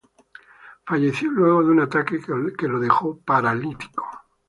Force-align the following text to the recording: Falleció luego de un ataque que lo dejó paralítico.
Falleció 0.83 1.29
luego 1.29 1.61
de 1.63 1.69
un 1.69 1.79
ataque 1.81 2.19
que 2.57 2.67
lo 2.67 2.79
dejó 2.79 3.19
paralítico. 3.19 4.03